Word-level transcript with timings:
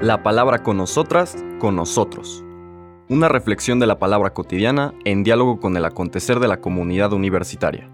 La 0.00 0.22
palabra 0.22 0.62
con 0.62 0.76
nosotras, 0.76 1.36
con 1.58 1.74
nosotros. 1.74 2.44
Una 3.08 3.28
reflexión 3.28 3.80
de 3.80 3.88
la 3.88 3.98
palabra 3.98 4.30
cotidiana 4.30 4.94
en 5.04 5.24
diálogo 5.24 5.58
con 5.58 5.76
el 5.76 5.84
acontecer 5.84 6.38
de 6.38 6.46
la 6.46 6.60
comunidad 6.60 7.12
universitaria. 7.12 7.90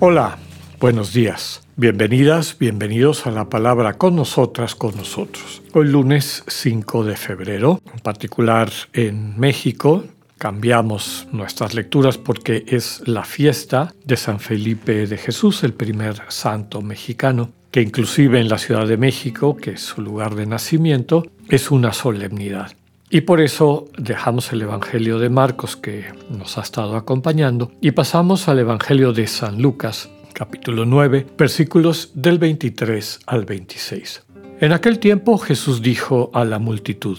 Hola, 0.00 0.38
buenos 0.80 1.12
días. 1.12 1.62
Bienvenidas, 1.76 2.58
bienvenidos 2.58 3.28
a 3.28 3.30
la 3.30 3.48
palabra 3.48 3.92
con 3.92 4.16
nosotras, 4.16 4.74
con 4.74 4.96
nosotros. 4.96 5.62
Hoy 5.72 5.86
lunes 5.86 6.42
5 6.48 7.04
de 7.04 7.14
febrero, 7.14 7.78
en 7.94 8.00
particular 8.00 8.72
en 8.92 9.38
México, 9.38 10.02
cambiamos 10.38 11.26
nuestras 11.32 11.74
lecturas 11.74 12.16
porque 12.16 12.64
es 12.68 13.02
la 13.06 13.24
fiesta 13.24 13.92
de 14.04 14.16
San 14.16 14.40
Felipe 14.40 15.06
de 15.06 15.18
Jesús, 15.18 15.64
el 15.64 15.74
primer 15.74 16.22
santo 16.28 16.80
mexicano, 16.80 17.50
que 17.70 17.82
inclusive 17.82 18.40
en 18.40 18.48
la 18.48 18.58
Ciudad 18.58 18.86
de 18.86 18.96
México, 18.96 19.56
que 19.56 19.72
es 19.72 19.80
su 19.80 20.00
lugar 20.00 20.34
de 20.36 20.46
nacimiento, 20.46 21.26
es 21.48 21.70
una 21.70 21.92
solemnidad. 21.92 22.72
Y 23.10 23.22
por 23.22 23.40
eso 23.40 23.88
dejamos 23.96 24.52
el 24.52 24.62
Evangelio 24.62 25.18
de 25.18 25.30
Marcos 25.30 25.76
que 25.76 26.06
nos 26.30 26.58
ha 26.58 26.62
estado 26.62 26.96
acompañando 26.96 27.72
y 27.80 27.90
pasamos 27.92 28.48
al 28.48 28.58
Evangelio 28.58 29.12
de 29.12 29.26
San 29.26 29.60
Lucas, 29.60 30.10
capítulo 30.34 30.84
9, 30.84 31.26
versículos 31.36 32.10
del 32.14 32.38
23 32.38 33.20
al 33.26 33.44
26. 33.44 34.24
En 34.60 34.72
aquel 34.72 34.98
tiempo 34.98 35.38
Jesús 35.38 35.80
dijo 35.80 36.30
a 36.34 36.44
la 36.44 36.58
multitud, 36.58 37.18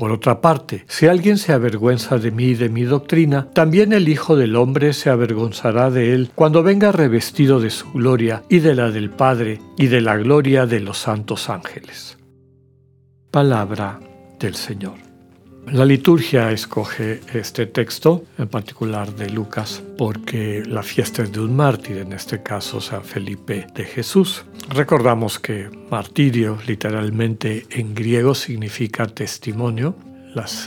Por 0.00 0.12
otra 0.12 0.40
parte, 0.40 0.86
si 0.88 1.08
alguien 1.08 1.36
se 1.36 1.52
avergüenza 1.52 2.16
de 2.16 2.30
mí 2.30 2.44
y 2.44 2.54
de 2.54 2.70
mi 2.70 2.84
doctrina, 2.84 3.50
también 3.52 3.92
el 3.92 4.08
Hijo 4.08 4.34
del 4.34 4.56
Hombre 4.56 4.94
se 4.94 5.10
avergonzará 5.10 5.90
de 5.90 6.14
él 6.14 6.30
cuando 6.34 6.62
venga 6.62 6.90
revestido 6.90 7.60
de 7.60 7.68
su 7.68 7.92
gloria 7.92 8.42
y 8.48 8.60
de 8.60 8.74
la 8.74 8.90
del 8.90 9.10
Padre 9.10 9.60
y 9.76 9.88
de 9.88 10.00
la 10.00 10.16
gloria 10.16 10.64
de 10.64 10.80
los 10.80 10.96
santos 10.96 11.50
ángeles. 11.50 12.16
Palabra 13.30 14.00
del 14.38 14.54
Señor. 14.54 15.09
La 15.66 15.84
liturgia 15.84 16.50
escoge 16.50 17.20
este 17.32 17.66
texto, 17.66 18.24
en 18.38 18.48
particular 18.48 19.14
de 19.14 19.30
Lucas, 19.30 19.82
porque 19.96 20.64
la 20.66 20.82
fiesta 20.82 21.22
es 21.22 21.30
de 21.30 21.40
un 21.40 21.54
mártir, 21.54 21.98
en 21.98 22.12
este 22.12 22.42
caso 22.42 22.80
San 22.80 23.04
Felipe 23.04 23.68
de 23.74 23.84
Jesús. 23.84 24.44
Recordamos 24.68 25.38
que 25.38 25.70
martirio 25.90 26.58
literalmente 26.66 27.66
en 27.70 27.94
griego 27.94 28.34
significa 28.34 29.06
testimonio. 29.06 29.94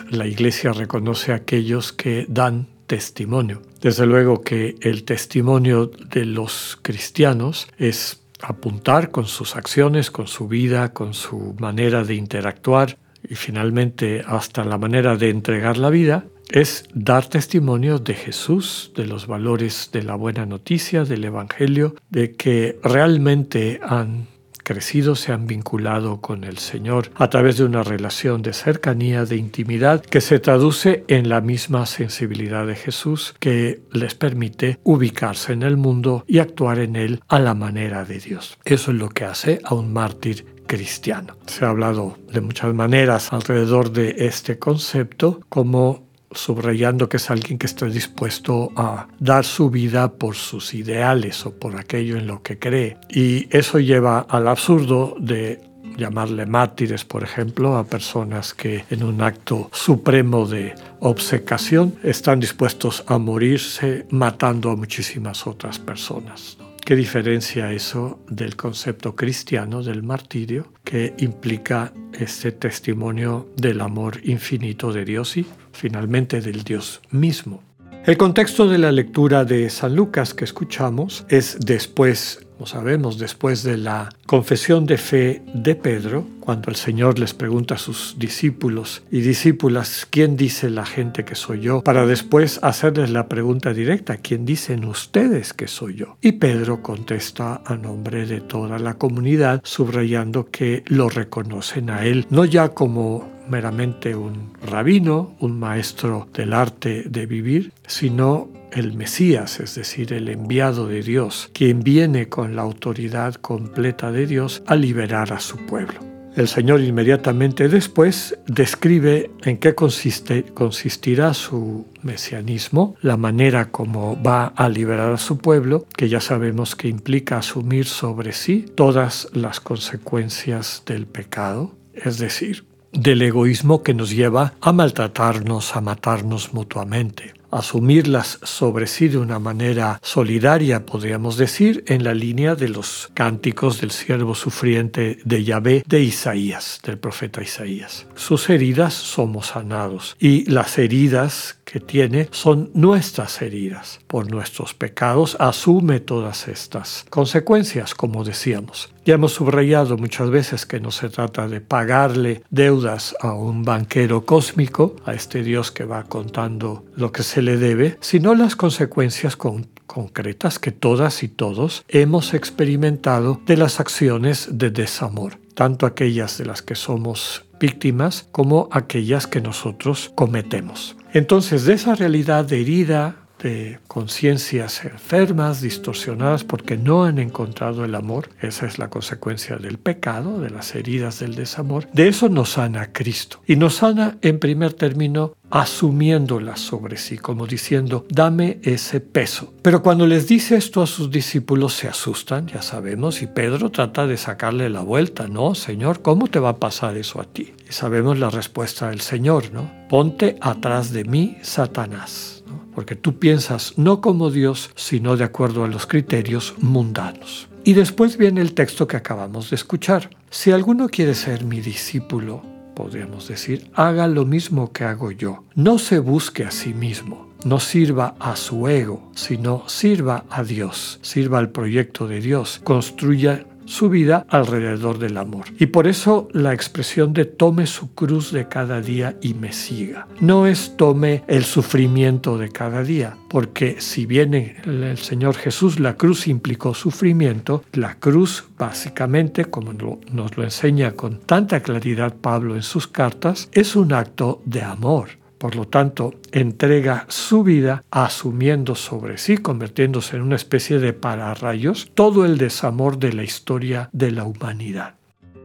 la 0.10 0.28
iglesia 0.28 0.72
reconoce 0.72 1.34
a 1.34 1.36
aquellos 1.36 1.92
que 1.92 2.26
dan 2.30 2.68
testimonio. 2.88 3.62
Desde 3.82 4.06
luego 4.06 4.42
que 4.42 4.76
el 4.82 5.04
testimonio 5.04 5.88
de 5.88 6.26
los 6.26 6.78
cristianos 6.82 7.68
es 7.78 8.22
apuntar 8.42 9.10
con 9.12 9.26
sus 9.26 9.56
acciones, 9.56 10.12
con 10.12 10.28
su 10.28 10.48
vida, 10.48 10.94
con 10.94 11.14
su 11.14 11.56
manera 11.60 12.04
de 12.04 12.16
interactuar 12.16 12.98
y 13.28 13.36
finalmente 13.36 14.24
hasta 14.26 14.64
la 14.64 14.78
manera 14.78 15.16
de 15.16 15.30
entregar 15.30 15.78
la 15.78 15.90
vida, 15.90 16.26
es 16.50 16.86
dar 16.94 17.26
testimonio 17.28 18.00
de 18.00 18.14
Jesús, 18.14 18.92
de 18.96 19.06
los 19.06 19.28
valores 19.28 19.90
de 19.92 20.03
la 20.03 20.16
buena 20.16 20.46
noticia, 20.46 21.03
del 21.03 21.24
Evangelio, 21.24 21.96
de 22.09 22.34
que 22.36 22.80
realmente 22.84 23.80
han 23.84 24.28
crecido, 24.64 25.16
se 25.16 25.31
han 25.31 25.46
vinculado 25.46 26.22
con 26.22 26.44
el 26.44 26.58
Señor 26.58 27.12
a 27.16 27.30
través 27.30 27.58
de 27.58 27.66
una 27.66 27.84
relación 27.84 28.42
de 28.42 28.53
cercanía, 28.53 29.26
de 29.26 29.36
intimidad, 29.36 30.02
que 30.02 30.22
se 30.22 30.40
traduce 30.40 31.03
en 31.08 31.30
la 31.30 31.42
misma 31.42 31.86
sensibilidad 31.86 32.66
de 32.66 32.76
Jesús 32.76 33.36
que 33.40 33.81
les 33.92 34.16
permite 34.16 34.80
ubicarse 34.84 35.53
en 35.53 35.64
el 35.64 35.78
mundo 35.78 36.24
y 36.28 36.40
actuar 36.40 36.80
en 36.80 36.96
él 36.96 37.22
a 37.28 37.40
la 37.40 37.53
manera 37.53 38.06
de 38.06 38.20
Dios. 38.20 38.58
Eso 38.64 38.92
es 38.92 38.97
lo 38.97 39.09
que 39.09 39.26
hace 39.26 39.59
a 39.64 39.76
un 39.76 39.94
mártir 39.94 40.46
cristiano. 40.66 41.38
Se 41.46 41.66
ha 41.66 41.69
hablado 41.69 42.18
de 42.31 42.41
muchas 42.41 42.74
maneras 42.74 43.31
alrededor 43.34 43.91
de 43.91 44.16
este 44.19 44.59
concepto 44.59 45.41
como 45.50 46.03
subrayando 46.31 47.09
que 47.09 47.18
es 47.18 47.29
alguien 47.29 47.57
que 47.57 47.68
está 47.68 47.85
dispuesto 47.85 48.72
a 48.75 49.07
dar 49.19 49.46
su 49.46 49.69
vida 49.69 50.13
por 50.13 50.35
sus 50.35 50.73
ideales 50.73 51.46
o 51.46 51.52
por 51.52 51.78
aquello 51.78 52.18
en 52.18 52.28
lo 52.28 52.41
que 52.41 52.59
cree. 52.59 52.97
Y 53.09 53.47
eso 53.56 53.79
lleva 53.79 54.22
al 54.22 54.47
absurdo 54.47 55.16
de 55.19 55.62
llamarle 55.97 56.46
mártires, 56.46 57.06
por 57.06 57.23
ejemplo, 57.23 57.78
a 57.78 57.84
personas 57.84 58.53
que 58.53 58.85
en 58.90 59.03
un 59.03 59.22
acto 59.22 59.69
supremo 59.72 60.47
de 60.47 60.73
obsecación 61.00 61.96
están 62.03 62.40
dispuestos 62.40 63.03
a 63.07 63.18
morirse 63.18 64.06
matando 64.09 64.72
a 64.72 64.75
muchísimas 64.75 65.46
otras 65.46 65.79
personas. 65.79 66.57
¿Qué 66.86 66.98
diferencia 66.98 67.72
eso 67.72 68.20
del 68.28 68.58
concepto 68.58 69.16
cristiano 69.16 69.82
del 69.84 70.04
martirio 70.04 70.68
que 70.84 71.14
implica 71.20 71.94
este 72.12 72.52
testimonio 72.52 73.48
del 73.56 73.80
amor 73.80 74.20
infinito 74.26 74.92
de 74.92 75.06
Dios 75.06 75.38
y 75.38 75.46
finalmente 75.72 76.42
del 76.42 76.66
Dios 76.66 77.02
mismo? 77.10 77.64
El 78.06 78.18
contexto 78.18 78.68
de 78.68 78.80
la 78.80 78.92
lectura 78.92 79.46
de 79.46 79.70
San 79.70 79.96
Lucas 79.96 80.34
que 80.34 80.44
escuchamos 80.44 81.26
es 81.30 81.58
después 81.62 82.46
sabemos, 82.66 83.18
después 83.18 83.63
de 83.63 83.78
la 83.78 84.09
confesión 84.25 84.85
de 84.85 84.97
fe 84.97 85.41
de 85.53 85.75
Pedro, 85.75 86.25
cuando 86.40 86.69
el 86.69 86.75
Señor 86.75 87.19
les 87.19 87.34
pregunta 87.34 87.75
a 87.75 87.78
sus 87.78 88.16
discípulos 88.18 89.03
y 89.09 89.22
discípulas, 89.22 90.07
¿quién 90.09 90.35
dice 90.35 90.69
la 90.69 90.85
gente 90.85 91.23
que 91.23 91.35
soy 91.35 91.62
yo? 91.62 91.84
Para 91.84 92.06
después 92.06 92.59
hacerles 92.63 93.12
la 93.12 93.28
pregunta 93.28 93.73
directa, 93.73 94.18
¿quién 94.18 94.46
dicen 94.46 94.85
ustedes 94.85 95.53
que 95.53 95.68
soy 95.68 95.96
yo? 95.96 96.18
Y 96.22 96.34
Pedro 96.34 96.81
contesta 96.81 97.62
a 97.66 97.75
nombre 97.75 98.25
de 98.25 98.41
toda 98.41 98.78
la 98.79 98.96
comunidad, 98.96 99.62
subrayando 99.63 100.50
que 100.52 100.84
lo 100.88 101.09
reconocen 101.09 101.90
a 101.90 102.06
él, 102.06 102.25
no 102.29 102.46
ya 102.46 102.69
como 102.69 103.31
meramente 103.50 104.16
un 104.16 104.53
rabino, 104.66 105.35
un 105.40 105.59
maestro 105.59 106.28
del 106.34 106.53
arte 106.53 107.03
de 107.03 107.25
vivir, 107.25 107.72
sino 107.88 108.50
el 108.75 108.94
Mesías, 108.94 109.59
es 109.59 109.75
decir, 109.75 110.13
el 110.13 110.29
enviado 110.29 110.88
de 110.88 111.01
Dios, 111.01 111.50
quien 111.53 111.81
viene 111.81 112.29
con 112.29 112.56
la 112.56 112.63
autoridad 112.63 113.35
completa 113.35 114.11
de 114.11 114.28
Dios 114.28 114.63
a 114.67 114.75
liberar 114.75 115.34
a 115.34 115.39
su 115.39 115.57
pueblo. 115.57 116.00
El 116.35 116.47
Señor 116.47 116.81
inmediatamente 116.81 117.69
después 117.69 118.39
describe 118.47 119.29
en 119.44 119.57
qué 119.57 119.75
consistirá 119.75 121.34
su 121.35 121.85
mesianismo, 122.01 122.95
la 123.01 123.17
manera 123.17 123.69
como 123.69 124.19
va 124.22 124.47
a 124.47 124.67
liberar 124.67 125.13
a 125.13 125.17
su 125.17 125.38
pueblo, 125.38 125.85
que 125.95 126.09
ya 126.09 126.19
sabemos 126.19 126.75
que 126.75 126.88
implica 126.88 127.38
asumir 127.38 127.85
sobre 127.85 128.31
sí 128.31 128.66
todas 128.75 129.28
las 129.34 129.59
consecuencias 129.59 130.81
del 130.88 131.05
pecado, 131.05 131.75
es 131.94 132.17
decir, 132.17 132.66
del 132.91 133.22
egoísmo 133.22 133.84
que 133.84 133.94
nos 133.94 134.09
lleva 134.09 134.53
a 134.59 134.73
maltratarnos, 134.73 135.75
a 135.75 135.81
matarnos 135.81 136.51
mutuamente 136.53 137.34
asumirlas 137.53 138.40
sobre 138.44 138.88
sí 138.88 139.08
de 139.08 139.18
una 139.18 139.40
manera 139.40 140.00
solidaria, 140.02 140.86
podríamos 140.86 141.38
decir, 141.38 141.84
en 141.88 142.03
la 142.03 142.14
línea 142.14 142.56
de 142.56 142.69
los 142.69 143.09
cánticos 143.14 143.81
del 143.81 143.91
siervo 143.91 144.36
sufriente 144.36 145.19
de 145.24 145.44
Yahvé 145.44 145.84
de 145.88 146.02
Isaías, 146.02 146.79
del 146.84 146.97
profeta 146.97 147.41
Isaías. 147.41 148.08
Sus 148.16 148.50
heridas 148.50 148.94
somos 148.94 149.47
sanados 149.47 150.16
y 150.20 150.50
las 150.50 150.78
heridas 150.78 151.58
que 151.73 151.79
tiene 151.79 152.28
son 152.29 152.70
nuestras 152.75 153.41
heridas. 153.41 153.99
Por 154.05 154.29
nuestros 154.29 154.75
pecados 154.75 155.35
asume 155.40 155.99
todas 155.99 156.47
estas 156.47 157.03
consecuencias, 157.09 157.96
como 157.96 158.23
decíamos. 158.23 158.93
Ya 159.05 159.16
hemos 159.16 159.34
subrayado 159.34 159.97
muchas 159.97 160.29
veces 160.29 160.67
que 160.67 160.79
no 160.79 160.91
se 160.91 161.09
trata 161.09 161.47
de 161.47 161.61
pagarle 161.61 162.43
deudas 162.52 163.16
a 163.20 163.34
un 163.34 163.64
banquero 163.64 164.23
cósmico, 164.23 164.97
a 165.03 165.16
este 165.16 165.41
Dios 165.41 165.72
que 165.72 165.84
va 165.84 166.03
contando 166.03 166.85
lo 166.96 167.11
que 167.11 167.23
se 167.23 167.41
le 167.41 167.58
debe, 167.58 167.97
sino 168.02 168.35
las 168.35 168.55
consecuencias 168.55 169.35
concretas 169.35 170.59
que 170.59 170.72
todas 170.72 171.23
y 171.23 171.28
todos 171.28 171.85
hemos 171.87 172.35
experimentado 172.35 173.41
de 173.47 173.58
las 173.58 173.79
acciones 173.79 174.47
de 174.52 174.69
desamor, 174.69 175.40
tanto 175.55 175.87
aquellas 175.87 176.37
de 176.37 176.46
las 176.46 176.61
que 176.61 176.76
somos 176.76 177.46
víctimas 177.59 178.28
como 178.31 178.69
aquellas 178.72 179.26
que 179.26 179.41
nosotros 179.41 180.11
cometemos. 180.14 180.96
Entonces, 181.14 181.66
de 181.66 181.74
esa 181.74 181.96
realidad 181.96 182.44
de 182.44 182.60
herida, 182.62 183.16
de 183.43 183.79
conciencias 183.87 184.85
enfermas, 184.85 185.61
distorsionadas, 185.61 186.43
porque 186.43 186.78
no 186.78 187.03
han 187.03 187.19
encontrado 187.19 187.85
el 187.85 187.93
amor. 187.93 188.29
Esa 188.41 188.66
es 188.66 188.79
la 188.79 188.90
consecuencia 188.90 189.57
del 189.57 189.78
pecado, 189.78 190.40
de 190.40 190.49
las 190.49 190.73
heridas 190.73 191.19
del 191.19 191.35
desamor. 191.35 191.87
De 191.93 192.07
eso 192.07 192.29
nos 192.29 192.53
sana 192.53 192.91
Cristo. 192.91 193.41
Y 193.45 193.57
nos 193.57 193.75
sana, 193.75 194.17
en 194.22 194.40
primer 194.40 194.73
término, 194.73 195.34
asumiéndolas 195.53 196.59
sobre 196.59 196.97
sí, 196.97 197.17
como 197.17 197.45
diciendo, 197.45 198.07
dame 198.09 198.59
ese 198.63 199.01
peso. 199.01 199.53
Pero 199.61 199.84
cuando 199.84 200.07
les 200.07 200.28
dice 200.28 200.55
esto 200.55 200.81
a 200.81 200.87
sus 200.87 201.11
discípulos 201.11 201.73
se 201.73 201.87
asustan, 201.87 202.47
ya 202.47 202.63
sabemos, 202.63 203.22
y 203.22 203.28
Pedro 203.28 203.69
trata 203.69 204.07
de 204.07 204.17
sacarle 204.17 204.69
la 204.72 204.81
vuelta, 204.81 205.28
¿no? 205.28 205.53
Señor, 205.53 206.01
¿cómo 206.01 206.28
te 206.28 206.40
va 206.40 206.49
a 206.49 206.57
pasar 206.57 206.97
eso 206.97 207.22
a 207.22 207.25
ti? 207.25 207.53
Y 207.69 207.73
sabemos 207.73 208.17
la 208.17 208.31
respuesta 208.31 208.90
del 208.90 209.01
Señor, 209.01 209.51
¿no? 209.53 209.69
Ponte 209.90 210.37
atrás 210.41 210.91
de 210.91 211.03
mí, 211.03 211.37
Satanás, 211.43 212.42
porque 212.75 212.96
tú 212.96 213.20
piensas 213.20 213.73
no 213.78 214.02
como 214.02 214.31
Dios, 214.31 214.72
sino 214.75 215.17
de 215.17 215.23
acuerdo 215.23 215.64
a 215.64 215.67
los 215.67 215.85
criterios 215.85 216.55
mundanos. 216.59 217.47
Y 217.64 217.73
después 217.73 218.17
viene 218.17 218.41
el 218.41 218.53
texto 218.53 218.87
que 218.87 218.97
acabamos 218.97 219.49
de 219.49 219.55
escuchar. 219.55 220.09
Si 220.29 220.52
alguno 220.52 220.90
quiere 220.90 221.16
ser 221.16 221.46
mi 221.46 221.61
discípulo, 221.61 222.41
podríamos 222.75 223.28
decir, 223.28 223.70
haga 223.73 224.08
lo 224.08 224.25
mismo 224.25 224.72
que 224.73 224.84
hago 224.84 225.11
yo. 225.11 225.43
No 225.55 225.79
se 225.79 225.99
busque 225.99 226.43
a 226.43 226.52
sí 226.52 226.73
mismo, 226.73 227.29
no 227.46 227.59
sirva 227.59 228.16
a 228.20 228.35
su 228.35 228.67
ego, 228.67 229.11
sino 229.16 229.64
sirva 229.67 230.26
a 230.29 230.43
Dios, 230.43 230.99
sirva 231.02 231.40
al 231.40 231.52
proyecto 231.52 232.08
de 232.08 232.19
Dios, 232.19 232.59
construya 232.64 233.46
su 233.66 233.90
vida 233.90 234.26
alrededor 234.30 235.00
del 235.00 235.18
amor. 235.18 235.46
Y 235.60 235.68
por 235.68 235.88
eso 235.88 236.28
la 236.32 236.54
expresión 236.54 237.14
de 237.14 237.26
tome 237.26 237.68
su 237.68 237.94
cruz 237.94 238.32
de 238.32 238.48
cada 238.48 238.82
día 238.82 239.18
y 239.22 239.34
me 239.34 239.52
siga. 239.52 240.08
No 240.20 240.48
es 240.48 240.76
tome 240.78 241.24
el 241.28 241.44
sufrimiento 241.44 242.38
de 242.38 242.50
cada 242.50 242.84
día, 242.84 243.18
porque 243.30 243.78
si 243.80 244.06
viene 244.06 244.58
el 244.66 244.98
Señor 244.98 245.36
Jesús, 245.36 245.80
la 245.80 245.96
cruz 245.96 246.28
implicó 246.28 246.74
sufrimiento, 246.74 247.64
la 247.74 247.96
cruz 247.96 248.46
básicamente, 248.58 249.46
como 249.46 249.74
nos 249.74 250.38
lo 250.38 250.44
enseña 250.44 250.92
con 250.92 251.20
tanta 251.20 251.62
claridad 251.62 252.16
Pablo 252.16 252.56
en 252.56 252.64
sus 252.64 252.88
cartas, 252.88 253.50
es 253.52 253.76
un 253.76 253.94
acto 253.94 254.42
de 254.46 254.62
amor 254.62 255.22
por 255.43 255.57
lo 255.57 255.67
tanto, 255.67 256.13
entrega 256.31 257.05
su 257.10 257.43
vida 257.43 257.84
asumiendo 257.91 258.75
sobre 258.75 259.17
sí, 259.17 259.39
convirtiéndose 259.39 260.15
en 260.15 260.22
una 260.22 260.38
especie 260.38 260.79
de 260.79 260.93
pararrayos, 260.93 261.91
todo 261.93 262.24
el 262.24 262.38
desamor 262.38 262.98
de 262.98 263.12
la 263.12 263.24
historia 263.24 263.89
de 263.91 264.12
la 264.12 264.24
humanidad. 264.24 264.95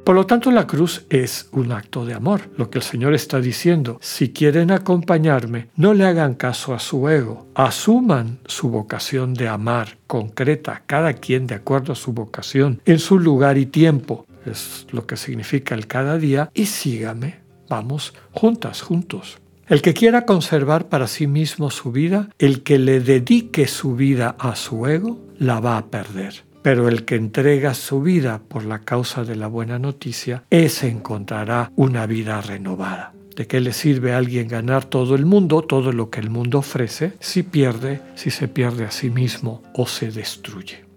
Por 0.05 0.15
lo 0.15 0.25
tanto, 0.25 0.53
la 0.53 0.69
cruz 0.69 1.05
es 1.11 1.49
un 1.51 1.73
acto 1.73 2.07
de 2.07 2.15
amor. 2.15 2.43
Lo 2.57 2.71
que 2.71 2.79
el 2.79 2.85
Señor 2.85 3.13
está 3.13 3.41
diciendo, 3.41 3.99
si 4.01 4.33
quieren 4.33 4.71
acompañarme, 4.71 5.67
no 5.75 5.95
le 5.95 6.07
hagan 6.07 6.35
caso 6.35 6.75
a 6.75 6.79
su 6.79 7.09
ego, 7.09 7.49
asuman 7.57 8.39
su 8.47 8.71
vocación 8.71 9.35
de 9.35 9.49
amar 9.49 9.99
concreta, 10.07 10.85
cada 10.87 11.15
quien 11.15 11.49
de 11.49 11.57
acuerdo 11.57 11.95
a 11.95 11.97
su 11.97 12.13
vocación, 12.13 12.81
en 12.85 13.01
su 13.01 13.19
lugar 13.19 13.59
y 13.59 13.67
tiempo, 13.67 14.27
es 14.47 14.87
lo 14.93 15.09
que 15.09 15.17
significa 15.17 15.75
el 15.75 15.89
cada 15.89 16.19
día, 16.19 16.53
y 16.55 16.67
sígame, 16.67 17.41
vamos 17.69 18.15
juntas, 18.31 18.81
juntos. 18.81 19.41
El 19.69 19.83
que 19.83 19.93
quiera 19.93 20.25
conservar 20.25 20.89
para 20.89 21.07
sí 21.07 21.27
mismo 21.27 21.71
su 21.71 21.93
vida, 21.93 22.31
el 22.39 22.63
que 22.63 22.79
le 22.79 23.01
dedique 23.01 23.67
su 23.67 23.95
vida 23.95 24.35
a 24.39 24.57
su 24.57 24.87
ego, 24.87 25.19
la 25.39 25.61
va 25.61 25.77
a 25.77 25.87
perder. 25.91 26.45
Pero 26.63 26.89
el 26.89 27.05
que 27.05 27.17
entrega 27.17 27.75
su 27.75 28.01
vida 28.01 28.41
por 28.49 28.65
la 28.65 28.79
causa 28.79 29.25
de 29.25 29.37
la 29.37 29.47
buena 29.47 29.79
noticia, 29.79 30.45
ese 30.49 30.89
encontrará 30.89 31.71
una 31.77 32.07
vida 32.07 32.41
renovada. 32.41 33.13
¿De 33.37 33.47
qué 33.47 33.61
le 33.61 33.75
sirve 33.75 34.15
a 34.15 34.17
alguien 34.17 34.49
ganar 34.49 34.87
todo 34.87 35.15
el 35.15 35.27
mundo, 35.27 35.61
todo 35.61 35.93
lo 35.93 36.09
que 36.09 36.21
el 36.21 36.31
mundo 36.31 36.61
ofrece, 36.61 37.13
si 37.21 37.43
pierde, 37.43 38.01
si 38.15 38.31
se 38.31 38.49
pierde 38.49 38.87
a 38.87 38.91
sí 38.91 39.11
mismo 39.11 39.63
o 39.75 39.87
se 39.87 40.11
destruye? 40.11 40.88